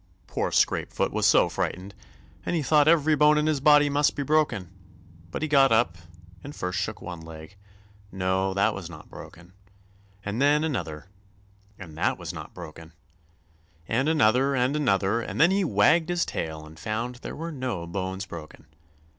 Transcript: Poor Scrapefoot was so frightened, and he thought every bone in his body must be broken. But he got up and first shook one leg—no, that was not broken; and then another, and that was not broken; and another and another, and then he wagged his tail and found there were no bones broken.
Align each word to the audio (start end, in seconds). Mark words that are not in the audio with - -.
Poor 0.25 0.49
Scrapefoot 0.51 1.11
was 1.13 1.27
so 1.27 1.47
frightened, 1.47 1.93
and 2.43 2.55
he 2.55 2.63
thought 2.63 2.87
every 2.87 3.13
bone 3.15 3.37
in 3.37 3.45
his 3.45 3.59
body 3.59 3.87
must 3.87 4.15
be 4.15 4.23
broken. 4.23 4.71
But 5.29 5.43
he 5.43 5.47
got 5.47 5.71
up 5.71 5.95
and 6.43 6.55
first 6.55 6.79
shook 6.79 7.03
one 7.03 7.21
leg—no, 7.21 8.55
that 8.55 8.73
was 8.73 8.89
not 8.89 9.11
broken; 9.11 9.53
and 10.25 10.41
then 10.41 10.63
another, 10.63 11.09
and 11.77 11.95
that 11.99 12.17
was 12.17 12.33
not 12.33 12.51
broken; 12.55 12.93
and 13.87 14.09
another 14.09 14.55
and 14.55 14.75
another, 14.75 15.21
and 15.21 15.39
then 15.39 15.51
he 15.51 15.63
wagged 15.63 16.09
his 16.09 16.25
tail 16.25 16.65
and 16.65 16.79
found 16.79 17.17
there 17.17 17.35
were 17.35 17.51
no 17.51 17.85
bones 17.85 18.25
broken. 18.25 18.65